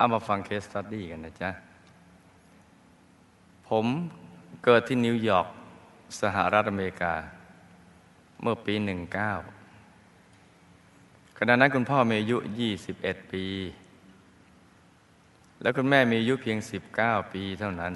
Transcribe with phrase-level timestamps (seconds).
[0.00, 1.50] เอามาฟัง case study กันนะจ๊ะ
[3.68, 3.86] ผม
[4.64, 5.46] เกิดที่นิวยอร์ก
[6.20, 7.14] สหรัฐอเมริกา
[8.42, 8.74] เมื่อปี
[9.86, 12.36] 19ขณะนั้นคุณพ่อมีอายุ
[12.84, 13.44] 21 ปี
[15.62, 16.58] และคุณแม่มีอายุเพียง
[16.96, 17.92] 19 ปีเท่านั้น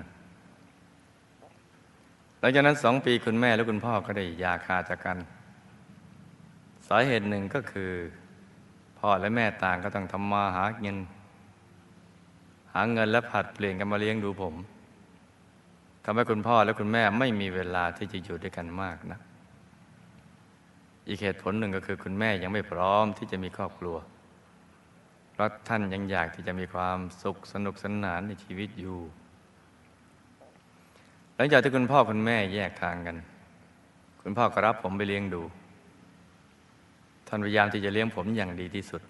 [2.39, 5.19] หลังจากนั้นสองปีคุณแม่และคุณพ่อก็ได้หย่าขาดจากกัน
[6.89, 7.93] สาเหตุหนึ่งก็คือ
[8.99, 10.99] พ่อและแม่ต่างก็ต้องทำมาหาเงิน
[12.75, 14.55] หาเงินและผัดเปลี่ยนกันมาเลี้ยงดูผม
[16.05, 19.21] ทำให้คุณพ่อและคุณแม่ไม่มีเวลาที่จะอยู่ด้วยกันมากนะ
[21.09, 23.97] อีกเหตุผลหนึ่งก็คือคุณแม่ยังไม่พร้อมที่จะมีครอบครัว
[25.33, 28.99] เพราะท่านยังอยากที่จะมีความสุขสนุกสนานในชีวิตอยู่
[31.37, 33.17] หลังจากที่คุณพ่อคุณแม่แยกทางกัน
[34.23, 35.43] คุณพ่อก็รับผมไปเลี้ยงดู
[37.29, 39.03] ท่านพยายามที่จะเลี้ยงผมอย่างดีที่สุด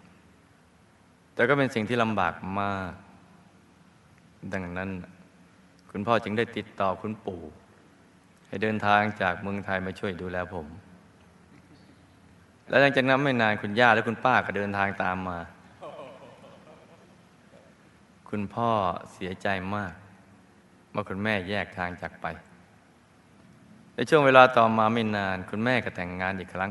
[1.34, 2.92] แต่ก็เป็นสิ่งที่ลำบากมาก
[4.52, 4.90] ดังนั้น
[5.90, 7.42] คุณพ่อจึงได้ติดต่อคุณปู่
[8.46, 10.66] ให้เดินทางจากเมืองไทยมาช่วยดูแลผม
[12.68, 15.38] และหลังจากนั้นไม่นานคุณย่าและคุณป้าก็เดินทางตามมา
[18.30, 18.70] คุณพ่อ
[19.12, 19.92] เสียใจมาก
[20.92, 22.26] เมื่อคุณแม่แยกทางจากไป
[23.94, 26.70] ในช่วงเวลาต่อมาไม่นาน คุณแม่ก็แต่งงานอีกครั้ง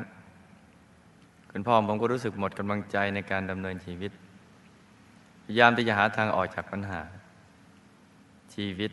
[1.51, 4.11] คุณพ่อผมก็รู้สึกหมดกำลังใจในการดำเนินชีวิต
[5.43, 7.01] พยายามที่จะหาทางออกจากปัญหา
[8.53, 8.91] ชีวิต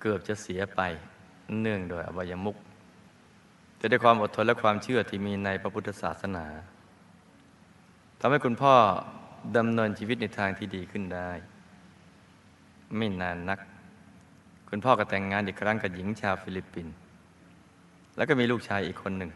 [0.00, 0.80] เกือบจะเสียไป
[1.60, 2.56] เนื่องโดยอบายมุก
[3.76, 6.46] แต่ด้วยความอดทนและความเชื่อที่มีในพระพุทธศาสนา
[8.20, 8.74] ทำให้คุณพ่อ
[9.56, 11.30] ดำเนินชีวิตในทางที่ดีขึ้นได้
[12.96, 13.58] ไม่นานนัก
[14.68, 16.94] คุณพ่อก็แต่งงานอีกครั้งกับหญิงชาวฟิลิปปินส์
[18.16, 19.30] แล้วก็มีลูกชายอีกคนหนึ่ง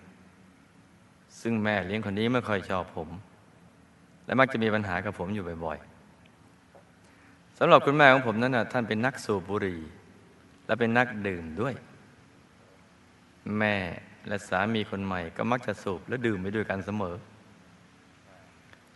[1.41, 3.09] ซึ่งแม่เลี้ยงคนนี้ไม่ค่อยชอบผม
[4.27, 5.96] และมักจะมีปัญหากับผมอยู่บ่อยๆ
[7.59, 9.81] สำหรับคุณแม่ของผมนั้นนะท่านเป็นนักสูบบุหรี่
[10.67, 11.75] และเป็นนักดื่มด้วย
[13.59, 13.77] แม่
[14.29, 17.17] และสามีคนใหม่ก็มักจะสูบและดื่มไปด้วยกันเสมอ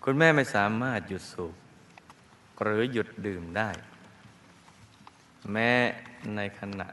[0.04, 1.54] คุณแม่ไม่สามารถหยุดสูบ
[2.62, 3.70] หรือหยุดดื่มได้
[5.52, 5.70] แม้
[6.36, 6.88] ในขณะ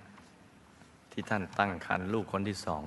[1.12, 2.84] ที่ท่านตั้งครรภ์ลูกคนที่สอง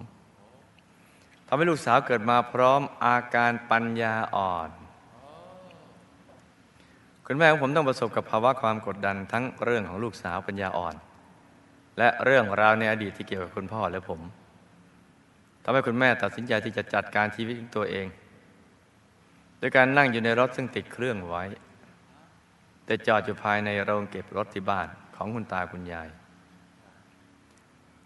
[1.47, 4.71] ทำให้ลูกสาวเกิดมาพร้อมอาการปัญญาอ่อน
[7.33, 10.95] คุณแม่ของผมต้องประสบกับภาวะความกดดันทั้งเรื่องของลูกสาวปัญญาอ่อน
[11.99, 14.21] และเรื่องราวในอดีตที่เกี่ยวกับคุณพ่อและผม
[15.63, 18.07] ทำให้คุณแม่ตัดสินใจที่จะจัดการชีวิตของตัวเอง
[19.59, 21.45] โดยการนั่งอยู่ในรถซึ่งติดเครื่องไว้
[22.85, 26.09] แต่จอดอยู่ภายในโรงเก็บรถที่บ้านของคุณตาคุณยาย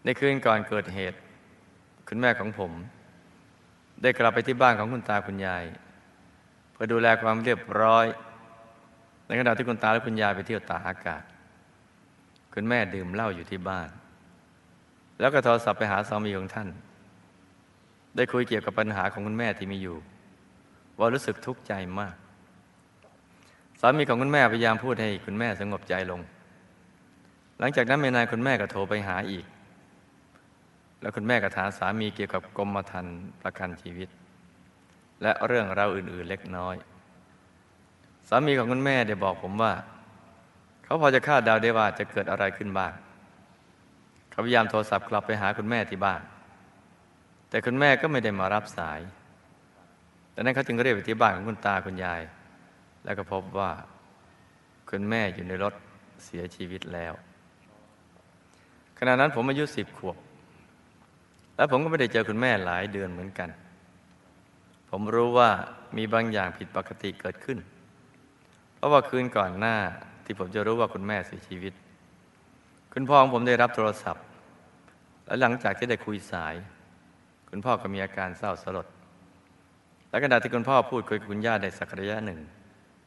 [0.04, 1.18] ในคืนก่อนเกิดเหตุ
[2.08, 2.72] คุณแม่ของผม
[4.02, 5.64] ได้กลับไปที่บ้านของคุณตาคุณยาย
[6.72, 8.06] เพื่อดูแลความเรียบร้อย
[9.26, 11.22] ในขณะที่คุณตาและคุณยายไปเที่ยวตาอากาศ
[12.54, 13.88] คุณแม่ดื่มเหล้าอยู่ที่บ้าน
[15.20, 16.68] แล้วก็โทรศัพท์ไปหาสามีของท่าน
[18.16, 19.96] ได้คุยเกี่ยวกับปัญหาของคุณแม่ที่มีอยู่
[20.98, 22.14] ว่ารู้สึกทุกข์ใจมาก
[23.80, 26.20] สามีของคุณแม่พยายามพูดให้คุณแม่สงบใจลง
[27.58, 29.44] หลังจากนั้นไม่นานคุณแม่ก็โทรไปหาอีก
[31.00, 34.08] แล้วคุณแม่ก็ถามสามีเกี่ยวกับกรมธรรม์ประกันชีวิต
[35.22, 36.74] และเรื่องราวอื่น ๆ เล็กน้อย
[38.28, 39.72] สามีของคุณแม่ได้บอกผมว่า
[40.84, 42.92] เขาพอจะคาดเดาได้ว่าจะเกิดอะไรขึ้นบ้าง
[44.30, 46.20] เขาพยายามโทรศัพท์กลับไปหาคุณแม่ที่บ้าน
[47.48, 49.00] แต่คุณแม่ก็ไม่ได้มารับสาย
[50.34, 52.22] ดังนั้นเขาจึงเรียกไปที่บ้านของคุณตาคุณยาย
[53.04, 53.70] แล้วก็พบว่า
[54.90, 55.74] คุณแม่อยู่ในรถ
[56.24, 57.12] เสียชีวิตแล้ว
[58.98, 60.16] ขณะนั้นผมอายุสิบขวบ
[61.56, 63.48] และผมก็ไม่ได้เจอคุณแม่หลายเดือนเหมือนกัน
[64.90, 65.50] ผมรู้ว่า
[65.96, 67.58] มีบางอย่างผิดปกติเกิดขึ้น
[68.84, 69.76] ราะว่าคืนก่อนหน้า
[70.24, 71.72] ที่ผมจะรู้ว่าคุณแม่เสียชีวิต
[72.92, 74.24] คุณพ่อของผมได้รับโทรศัพท์
[75.26, 76.54] และหลังจากที่ได้คุยสาย
[77.50, 78.86] คุณพ่อก็มีอาการเศร้าสลด
[80.10, 82.40] และขณะที่คุณพ่อพูดคุยกับคุณย่าได้สักระยะหนึ่ง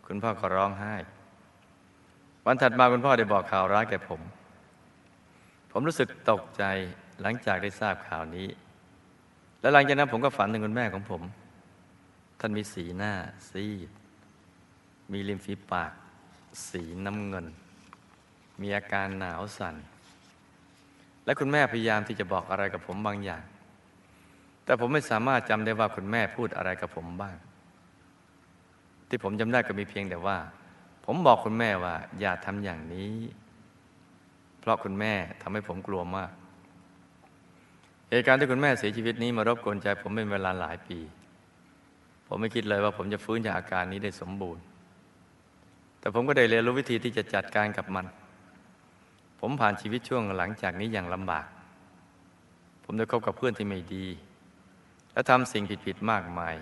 [0.07, 0.95] คุณพ่อก็ร้องไห้
[2.45, 4.21] วันถัดมาคุณพ่อได้บอกข่าวร้ายแก่ผม
[5.71, 6.63] ผมรู้สึกตกใจ
[7.21, 8.47] หลังจากได้ทราบข่าวนี้
[9.61, 11.21] และหลังจากนั้นผมก็ฝันถึงคุณแม่ของผม
[12.39, 13.13] ท่านมีสีหน้า
[13.49, 13.89] ซีด
[15.11, 15.91] มีริมฝีปาก
[16.69, 17.45] สีน้ำเงิน
[18.61, 19.75] มีอาการหนาวสัน่น
[21.25, 23.43] และคุณแม่พยายามที่จะบอกอะไรกับผมบางอย่าง
[24.65, 27.35] แต่ผมไม่สามารถจำได้ว่าคุณแม่พูดอะไรกับผมบ้าง
[29.09, 30.37] ที่ผมจำได้ก็มีเพียงแต่ว่า
[31.05, 33.13] ผมบอกคุณแม่ว่า อย่าทำอย่างนี้
[34.59, 36.31] เพราะคุณแม่ทำให้ผมกลัวมาก
[38.09, 40.99] เหตุการณ์ที่คุณแม่เสียชีวิตนี้มารบกวนใจ ผมเป็นเวลาหลายปี
[42.27, 44.63] ผมไม่คิดเลยว่าผมจะฟื้นจากอาการนี้ได้สมบูรณ์
[45.99, 48.05] แต่ผมก็ได้เรียนรู้วิธีที่จะจัดการกับมัน
[49.39, 51.45] ผมผ่านชีวิตช่วงหลังจากนี้อย่างลำบาก
[52.83, 54.05] ผมได้คบกับเพื่อนที่ไม่ดี
[55.13, 56.55] และทำสิ่งผิดๆมากมาย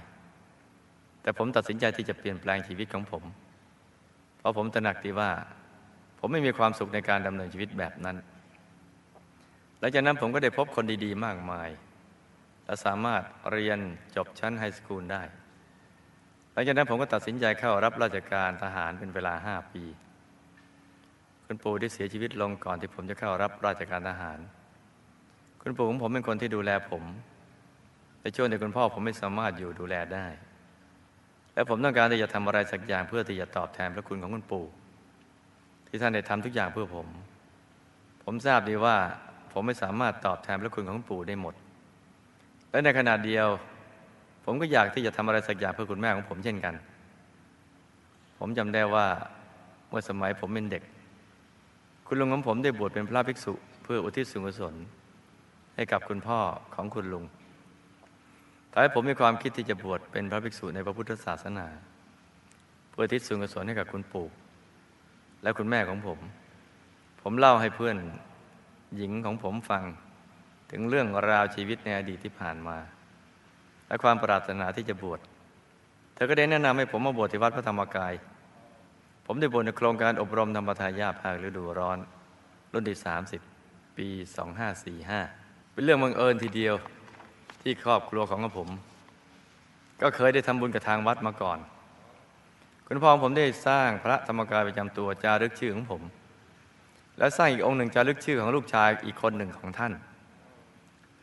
[1.22, 3.24] แต่ผมตัดสินใจที่จะเปลี่ยนแปลงชีวิตของผม
[4.38, 5.30] เพราะผมตระหนักดีว่า
[6.20, 8.18] ผมไม่มีความสุขในการดำเนินชีวิตแบบนั้น
[9.80, 11.70] หลังจากนั้นผมก็ได้พบคนดีๆ มากมาย
[12.66, 13.22] และสามารถ
[13.52, 13.80] เรียน
[14.16, 15.24] จบชั้นไฮสคูลได้
[16.56, 19.84] หลังจากนั้นผมก็ตัดสินใจเข้ารับราชการทหารเป็นเวลาห้าปี
[21.46, 24.40] คุณปู่ได้เสียชีวิตลงก่อนที่ผมจะเข้ารับราชการทหาร
[25.62, 27.04] คุณปู่ของผมเป็นคนที่ดูแลผม
[28.22, 30.26] ในช่วงที่คุณพ่อผมไม่สามารถอยู่ดูแลได้
[31.54, 34.66] และผมต้องการที่จะทำอะไรสักอย่างเพื่อที่จะตอบแทนพระคุณของคุณปู่
[35.88, 37.08] ที่ท่านได้ทำทุกอย่างเพื่อผม
[38.24, 38.98] ผมทราบดีว่า
[39.52, 41.54] ผมไม่สามารถตอบแทนพระคุณของคุณปู่ได้หมด
[42.70, 43.48] และในขณะเดียว
[44.46, 46.74] ผมก็อยากที่จะทำอะไรสักอย่างเพื่อคุณแม่ของผมเช่นกัน
[48.40, 49.06] ผมจำได้ว่า
[49.90, 50.84] เมื่อสมัยผมเป็นเด็ก
[52.08, 53.54] คุณลุงของผมได้บวชเป็นพระภิกษุ
[53.84, 54.76] เพื่ออุทิศส่วนกุศล
[55.76, 56.40] ให้กับคุณพ่อ
[56.76, 57.26] ของคุณลุง
[58.72, 61.68] ทำให้ผมมีความคิดที่จะบวชเป็นพระภิกษุในพระพุทธศาสนา
[62.90, 64.28] เพื่ออุทิศส่วนกุศลให้กับคุณปู่
[65.44, 66.20] และคุณแม่ของผม
[67.22, 67.98] ผมเล่าให้เพื่อน
[68.96, 69.84] หญิงของผมฟัง
[70.72, 72.78] ถึงเรื่องราวชีวิตในอดีตที่ผ่านมา
[73.88, 75.20] และความปรารถนาที่จะบวช
[76.14, 78.14] เธอก็ได้แนะนำให้ผมมาบวชที่วัดพระธรรมกาย
[79.26, 81.98] ผมได้บวชในโครงการอบรมธรรมทายาภาคฤดูร้อน
[82.72, 82.98] รุ่นที่
[83.48, 84.08] 30 ปี
[84.92, 86.76] 2545 เป็นเรื่องบังเอิญทีเดียว
[87.62, 88.70] ที่ครอบครัวของผม
[90.02, 91.60] ก็เคยได้ทำบุญกับทางวัดมาก่อน
[92.88, 96.02] คุณพ่อของผมได้สร้างพระธรรมกายประจำตัวจารึกชื่อของผม
[97.18, 99.94] และสร้างอีกองค์หนึ่งจารึกชื่อของลูกชายอีกคนหนึ่งของท่าน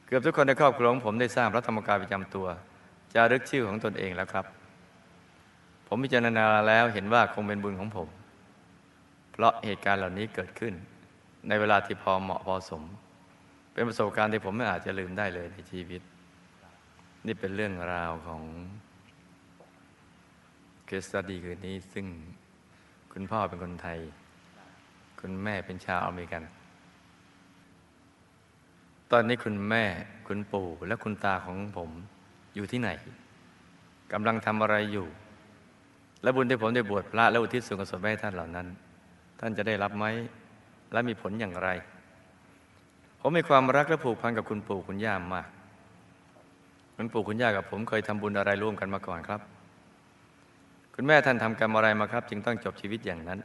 [0.06, 2.46] เกือบทุกคนในครอบครัวของผมได้สร้างพระธรรมกายประจำตัว
[3.14, 4.46] จารึกชื่อของตนเองแล้วครับ
[5.86, 8.08] ผมพิจารณาแล้วเห็นว่าคงเป็นบุญของผม
[9.32, 10.74] เพราะเหตุการณ์เหล่านี้เกิดขึ้น
[11.48, 12.82] ในเวลาที่พอเหมาะพอสม
[13.72, 16.02] เป็นประสบการณ์ที่ผมไม่อาจจะลืมได้เลยในชีวิต
[17.26, 18.42] นี่เป็นเรื่องราวของ
[20.86, 22.06] เคสตดีคืนนี้ซึ่ง
[23.12, 23.98] คุณพ่อเป็นคนไทย
[25.20, 26.42] คุณแม่เป็นชาวอเมริกัน
[29.12, 29.84] ตอนนี้คุณแม่
[30.28, 31.90] คุณปู่และคุณตาของผม
[32.54, 32.90] อยู่ที่ไหน
[34.12, 35.06] กำลังทำอะไรอยู่
[36.22, 38.66] และบุญที่ผมได้บวชพระและอุทิศส่วนกุศลให้ท่านเหล่านั้น
[39.40, 40.04] ท่านจะได้รับไหม
[40.92, 41.68] และมีผลอย่างไร
[43.20, 45.48] ผมมีความรักและผูกพันกับคุณปู่คุณย่ามาก
[46.96, 49.40] คุณปู่คุณย่ากับผมเคยทำบุญอะไรร่วมกันมาก่อนครับ
[50.94, 53.38] คุณแม่ท่านทำกรรมอะไรมาครับ จึงต้องจบชีวิตอย่างนั้น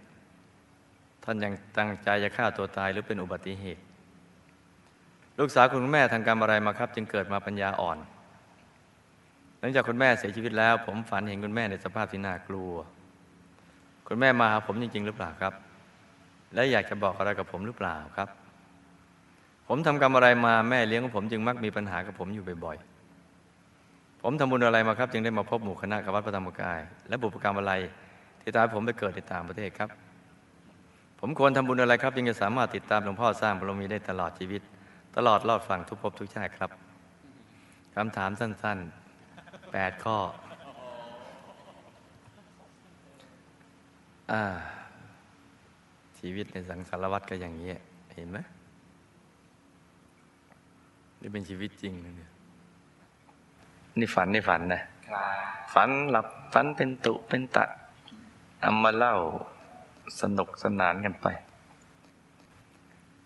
[1.23, 3.81] ท่านยังตั้งใจจะฆ่าตัวตายหรือเป็นอุบัติเหตุ
[5.39, 7.97] ลูกสาวคุณแม่ทำกรรมอะไรมาครับ จึงเกิดมาปัญญาอ่อน
[9.59, 12.73] หลังจากคุณแม่เสียชีวิตแล้ว ผมฝันเห็นคุณแม่ในสภาพที่น่ากลัว
[14.07, 15.53] คุณแม่มาหาผมจริง ๆ หรือเปล่าครับ
[16.53, 18.29] และอยากจะบอกอะไรกับผมหรือเปล่าครับ
[19.67, 26.79] ผมทำกรรมอะไรมาแม่เลี้ยงของผมจึงมักมีปัญหากับผมอยู่บ่อยๆ ผมทำบุญอะไรมาครับ จึงได้มาพบหมู่คณะกับวัดพระธรรมกาย
[27.09, 27.73] และบุพกรรมอะไร
[28.41, 29.89] ที่ทำให้ผมไปเกิดในต่างประเทศครับ
[31.19, 34.61] ผมควรทำบุญอะไรครับ จึงจะสามารถติดตามหลวงพ่อสร้างบารมีได้ตลอดชีวิต
[35.19, 36.71] ตลอดรอดฝั่งทุกภพทุกชาติครับ
[37.95, 40.17] คำถามสั้นๆแปดข้อ
[44.31, 44.33] อ
[46.19, 47.69] ชีวิตในสังสารวัตรก็อย่างนี้
[48.15, 48.37] เห็นไหม
[51.21, 52.31] นี่เป็นชีวิตจริงเนี่ย
[53.99, 54.81] นี่ฝันนี่ฝันนะ
[55.73, 57.65] ฝันหลับฝันเป็นตุเป็นตะ
[58.61, 59.15] เอามาเล่า
[60.21, 61.27] สนุกสนานกันไป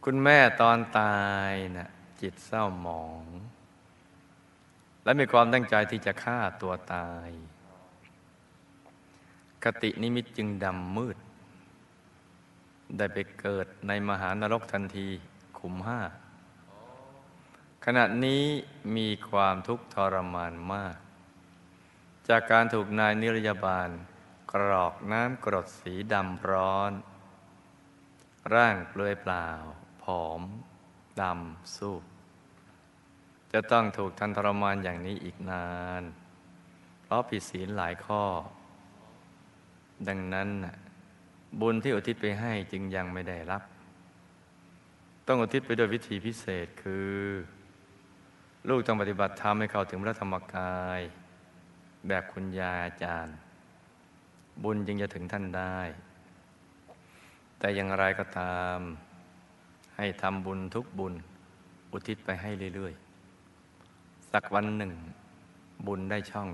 [0.06, 1.90] คุณแม่ตอนตายนะ่ะ
[2.22, 3.24] จิตเศร้าหมอง
[5.04, 7.30] และมีความตั้งใจที่จะฆ่าตัวตาย
[9.64, 11.18] คตินิมิตจึงดำมืด
[12.98, 15.10] ได้ไปเกิดในมหานรกทันที
[15.60, 16.02] ขุมห้า
[17.86, 18.46] ขณะนี้
[18.96, 20.96] มีความทุกข์ทรมานมาก
[22.28, 23.90] จากการถูกนายนิรยาบาล
[24.54, 26.92] กรอกน้ำกรดสีดำร้อน
[28.54, 29.50] ร่างเปลือยเปล่า
[30.04, 30.42] ผอม
[31.22, 31.96] ดำสู้
[33.54, 35.68] จะต้องถูกทันทรมานอย่างนี้อีกนา
[36.02, 36.04] น
[37.04, 38.24] เพราะผิดศีลหลายข้อ
[40.08, 40.50] ดังนั้น
[41.60, 43.64] บุญที่อุทิศไปให้จึงยังไม่ได้รับ
[45.28, 47.16] ต้องอุทิศไปด้วยวิธีพิเศษคือ
[48.70, 51.02] ลูกต้องปฏิบัติธรรมให้เข้าถึงพระธรรมกาย
[52.08, 53.36] แบบคุณยายอาจารย์
[54.64, 55.80] บุญจึงจะถึงท่านได้
[57.60, 58.80] แต่อย่างไรก็ตาม
[60.04, 61.14] ให้ทำบุญทุกบุญ
[61.92, 64.94] อุทิศไปให้เรื่อยๆ สักวันหนึ่ง
[65.88, 66.50] บุญได้ช่อง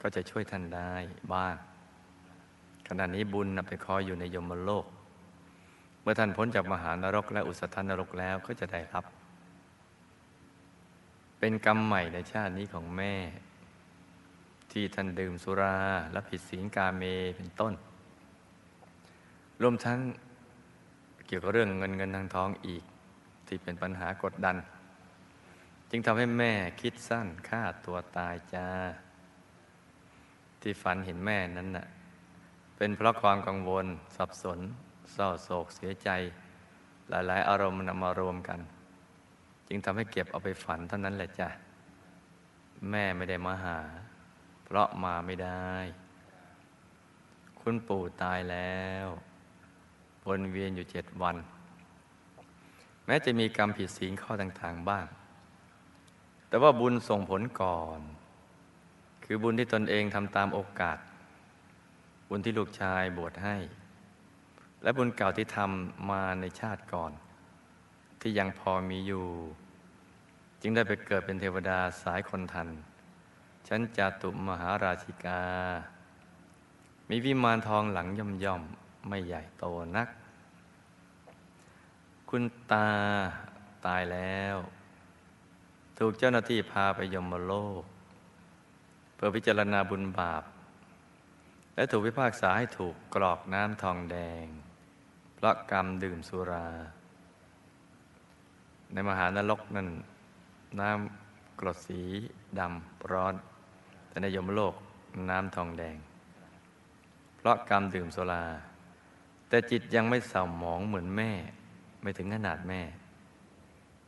[0.00, 0.94] ก็จะช่วยท่านได้
[1.32, 1.56] บ้าง
[2.88, 4.86] ขณะนี้บุญนะไปคอยอยู่ในยมโลก
[6.00, 9.04] เมื่อท่านพ้นจากมหานรกและอุสธานรกแล้วก็จะได้รับ
[11.38, 13.14] เป็นกรรมใหม่ในชาตินี้ของแม่
[14.72, 15.76] ที่ท่านดื่มสุรา
[16.12, 17.02] และผิดศีลกาเม
[17.36, 17.72] เป็นต้น
[19.62, 20.00] รวมทั้ง
[21.26, 22.82] เกี่ยวกับเรื่องเงินเงินทางทองอีก
[23.46, 24.56] ที่เป็นปัญหากดดัน
[25.90, 28.68] จึงทำให้แม่คิดสั้นฆ่าตัวตายจ้า
[30.60, 31.86] ที่ฝันเห็นแม่นั้นน่ะ
[32.76, 34.58] เป็นเพราะความกังวล สับสน
[35.12, 36.08] เศร้าโศกเสียใจ
[37.08, 38.60] หลาย ๆ อารมณ์มันเอามารวมกัน
[39.68, 41.48] จึงทำให้เก็บเอาไปฝันเท่านั้นแหละจ้ะ
[42.90, 43.78] แม่ไม่ได้มาหา
[44.64, 45.72] เพราะมาไม่ได้
[47.60, 49.06] คุณปู่ตายแล้ว
[50.28, 51.36] วนเวียนอยู่เจ็ดวัน
[53.06, 55.06] แม้จะมีกรรมผิดศีลข้อต่างๆบ้าง
[56.48, 58.00] แต่ว่าบุญส่งผลก่อน
[59.24, 60.98] คือบุญที่ตนเองทำตามโอกาส
[62.28, 63.56] บุญที่ลูกชายบวชให้
[64.82, 67.12] และบุญเก่าที่ทำมาในชาติก่อน
[68.20, 69.26] ที่ยังพอมีอยู่
[70.60, 72.68] จึงได้ไปเกิดเป็นเทวดาสายคนทัน
[73.68, 75.42] ชั้นจาตุมหาราชิกา
[77.10, 79.64] มีวิมานทองหลังย่อมย่อมๆ ไม่ใหญ่โต
[79.96, 80.08] นัก
[82.30, 82.42] คุณ
[82.72, 82.88] ตา
[83.86, 84.56] ตายแล้ว
[85.98, 87.82] ถูกเจ้าหน้าที่พาไปยมโลก
[89.14, 90.42] เพื่อพิจารณาบุญบาป
[91.74, 94.44] และถูกพิพากษาให้ถูกกรอกน้ำทองแดง
[95.34, 96.68] เพราะกรรมดื่มสุรา
[98.92, 99.88] ในมหานรกนั้น
[100.80, 102.02] น้ำกรดสี
[102.58, 103.34] ดำร้อน
[104.08, 104.74] แต่ในยมโลก
[105.30, 105.96] น้ำทองแดง
[107.36, 108.44] เพราะกรรมดื่มสุรา
[109.48, 111.30] แต่จิตยังไม่เศร้าหมองเหมือนแม่
[112.02, 112.80] ไม่ถึงขนาดแม่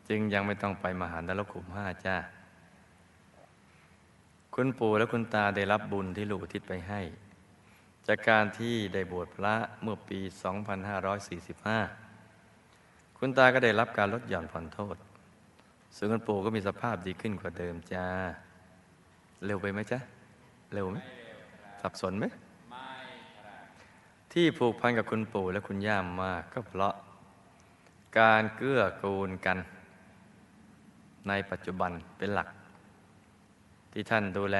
[0.08, 2.16] จึงยังไม่ต้องไปมหานรกขุมห้าจ้า
[4.54, 7.00] คุณปู่และคุณตาได้รับบุญที่ลูกทิศไปให้
[8.06, 10.20] จากการที่ได้บวชพระเมื่อปี
[11.48, 14.96] 2545 คุณตาก็ได้รับการลดหย่อนผ่อนโทษ
[15.96, 18.06] ส่วนคุณปู่ก็มีสภาพดีขึ้นกว่าเดิมจ้า
[19.46, 19.98] เร็วไปไหมจ๊ะ
[20.74, 20.98] เร็วไหม
[21.82, 22.24] สับสนไหม
[24.38, 26.94] ที่ผูกพันกับคุณปู่และคุณย่ามมากก็เพราะ
[28.18, 29.58] การเกื้อกูลกัน
[31.28, 32.48] ในปัจจุบันเป็นหลัก
[33.92, 34.58] ที่ท่านดูแล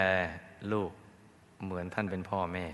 [0.72, 0.90] ลูก
[1.64, 2.66] เหมือนท่านเป็นพ่อแม่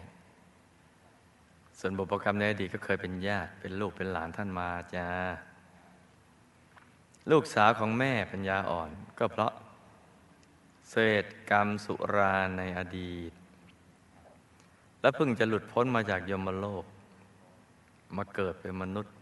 [1.78, 5.08] ส่วนบุพกรรมในอดีตก็เคยเป็นญาติเป็นลูกเป็นหลานท่านมาจ้า
[7.30, 9.52] ลูกสาวของแม่ปัญญาอ่อน ก็เพราะ
[10.90, 13.32] เศษกรรมสุราในอดีต
[15.02, 16.84] และเพิ่งจะหลุดพ้นมาจากยมโลก
[18.16, 19.14] มาเกิดเป็นมนุษย์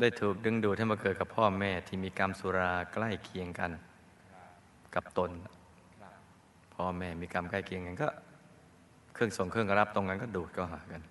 [0.00, 3.70] ได้ถูกดึงดูดให้มาเกิดกับพ่อแม่ที่มีกรรมสุราใกล้เคียงกัน
[4.94, 5.30] กับตน
[6.74, 8.08] พ่อแม่มีกรรมใกล้เคียงกันก็
[9.14, 11.02] เครื่องส่งเครื่องรับตรงนั้นก็ดูดก็หากัน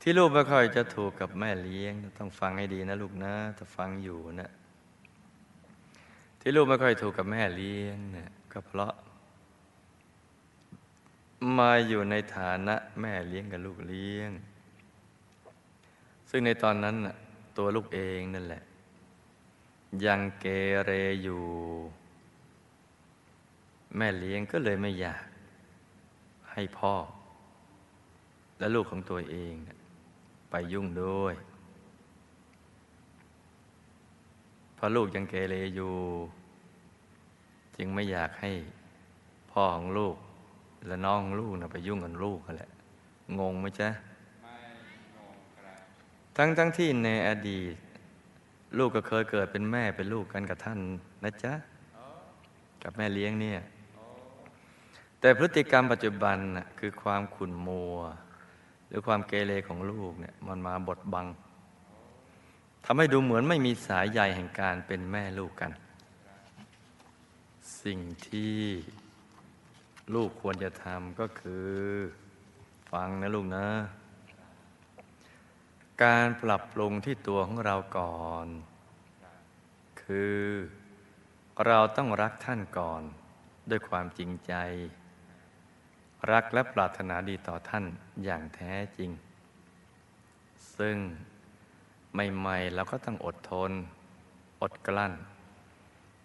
[0.00, 4.50] ที่ลูกไม่ค่อยจะถูกกับแม่เลี้ยง ต้องฟังให้ดีนะลูกนะถ้าฟังอยู่นะ
[6.40, 8.92] ที่ลูกไม่ค่อยถูกกับแม่เลี้ยงเนี่ยก็เพราะ
[11.58, 14.30] มาอยู่ในฐานะแม่เลี้ยงกับลูกเลี้ยง
[16.30, 17.14] ซึ่งในตอนนั้นน่ะ
[17.56, 18.62] ตัวลูกเองนั่นแหละ
[20.04, 20.46] ยังเก
[20.86, 20.90] เร
[21.22, 21.42] อยู่
[23.96, 25.24] แม่เลี้ยงก็เลยไม่อยาก
[26.52, 26.94] ให้พ่อ
[28.58, 29.54] และลูกของตัวเอง
[30.50, 31.34] ไปยุ่งด้วย
[34.74, 35.94] เพราะลูกยังเกเรอยู่
[37.76, 38.50] จึงไม่อยากให้
[39.52, 40.16] พ่อของลูก
[40.86, 42.70] และน้องของลูกนะไปยุ่งกับลูกกันแหละ
[43.38, 43.88] งงไหมจ๊ะ
[46.36, 47.74] ทั้งทั้งที่ในอดีต
[48.78, 50.78] ลูกก็เคยเกิดเป็นแม่เป็นลูกกันกับท่าน
[51.24, 51.52] นะจ๊ะ
[52.82, 53.60] กับแม่เลี้ยงเนี่ย
[55.20, 57.96] แต่พฤติกรรมปัจจุบันน่ะคือความขุ่นมัว
[58.88, 61.26] หรือความเกเรของลูกเนี่ยมันมาบดบัง
[62.84, 65.72] ทำให้ดูเหมือนไม่มีสายใยแห่งการเป็นแม่ลูกกัน
[67.82, 68.56] สิ่งที่
[70.14, 71.70] ลูกควรจะทำก็คือ
[72.92, 73.66] ฟังนะลูกนะ
[76.04, 78.46] การปรับปรุงที่ตัวของเราก่อน
[80.02, 80.38] คือ
[81.66, 83.02] เราต้องรักท่านก่อน
[83.70, 84.54] ด้วยความจริงใจ
[86.32, 87.84] รักและปรารถนาดีต่อท่าน
[88.24, 89.10] อย่างแท้จริง
[90.78, 90.96] ซึ่ง
[92.12, 93.70] ใหม่ๆเราก็ต้องอดทน
[94.62, 95.12] อดกลั้น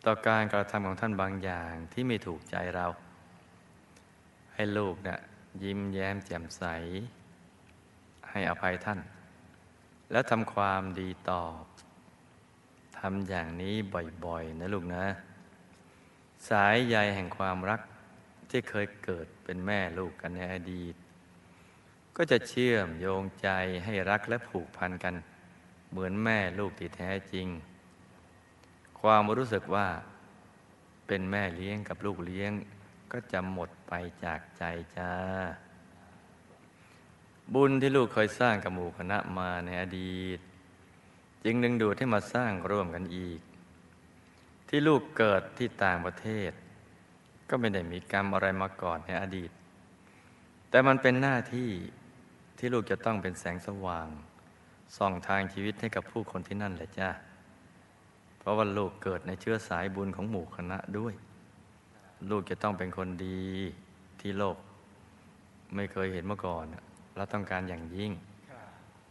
[0.06, 2.88] ต่อการกระทำของท่านบางอย่างที่ไม่ถูกใจเรา
[4.60, 5.20] ให้ลูกเนะ่ย
[5.64, 6.64] ยิ้มแย้มแจ่มใส
[8.30, 9.00] ให้อภัยท่าน
[10.12, 11.64] แล้วทำความดีตอบ
[12.98, 13.76] ทำอย่างนี้
[14.26, 15.06] บ่อยๆ นะลูกนะ
[16.50, 17.82] สายใยแห่งความรัก
[18.50, 20.96] ที่เคยเกิดเป็นแม่ลูกกันในอดีต
[22.16, 23.50] ก็จะเชื่อมโยงใจ
[23.86, 25.16] ให้รักและผูกพันกัน
[25.90, 27.48] เหมือนแม่ลูกที่แท้จริง
[29.02, 29.88] ความรู้สึกว่า
[31.08, 32.52] เป็นแม่เลี้ยงกับลูกเลี้ยง
[33.12, 34.64] ก็จะหมดไปจากใจ
[34.98, 35.12] จ้า
[37.54, 40.40] บุญที่ลูกเคยสร้างกับหมู่คณะมาในอดีต
[41.44, 43.40] จึงดึงดูดให้มาสร้างร่วมกันอีก
[44.68, 46.52] ที่ลูกเกิดที่ต่างประเทศ
[47.50, 49.52] ก็ไม่ได้มีกรรมอะไรมาก่อนในอดีต
[50.70, 51.72] แต่มันเป็นหน้าที่
[52.58, 54.08] ที่ลูกจะต้องเป็นแสงสว่าง
[54.98, 57.10] ส่องทางชีวิตให้กับผู้คนที่นั่นแหละจ้า
[58.40, 61.14] เพราะว่าลูกเกิดในเชื้อสายบุญของหมู่คณะด้วย
[62.30, 63.40] ลูกจะต้องเป็นคนดี
[64.20, 64.58] ที่โลก
[65.76, 66.66] ไม่เคยเห็นมาก่อน
[67.16, 68.12] และต้องการอย่างยิ่ง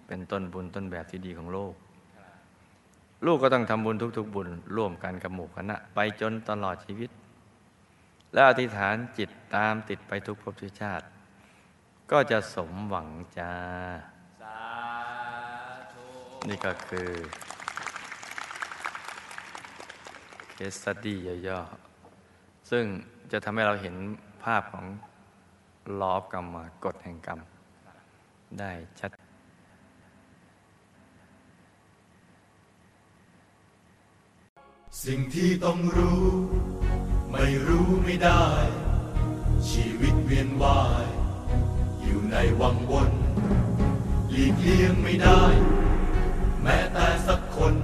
[0.06, 1.74] เป็นต้นบุญต้นแบบที่ดีของโลก
[3.26, 7.10] ลูกก็ต้องทำบุญทุก ๆ บุญ ร่วมกันกับหมู่คณะ ไปจนตลอดชีวิต
[8.32, 11.06] และอธิษฐานจิตตามติดไปทุกภพทุกชาติ
[12.10, 13.08] ก็จะสมหวัง
[13.38, 13.52] จ้า
[16.48, 17.10] นี่ก็คือ
[20.54, 21.85] เคสตดี้ย่อๆ
[22.70, 22.84] ซึ่ง
[23.32, 23.94] จะทำให้เราเห็น
[24.44, 24.86] ภาพของ
[26.00, 27.40] ล้อบกรรมกฎแห่งกรรม
[28.60, 29.10] ได้ชัด
[35.04, 36.24] สิ่งที่ต้องรู้
[37.32, 38.46] ไม่รู้ไม่ได้
[39.70, 41.06] ชีวิตเวียนว่าย
[42.02, 43.10] อยู่ในวังวน
[44.30, 45.42] หลีกเลี่ยงไม่ได้
[46.62, 47.74] แม้แต่สักคน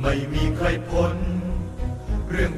[0.00, 1.14] ไม่มีใครพ้น
[2.36, 2.54] เรื่อง